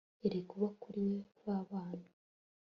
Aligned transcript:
yari 0.23 0.39
kuba 0.49 0.67
kuri 0.81 0.99
we 1.09 1.17
babana 1.45 2.07